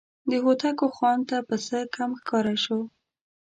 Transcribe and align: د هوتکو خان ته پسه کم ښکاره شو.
د 0.29 0.31
هوتکو 0.43 0.85
خان 0.97 1.19
ته 1.29 1.37
پسه 1.47 1.79
کم 1.95 2.09
ښکاره 2.19 2.55
شو. 2.63 2.79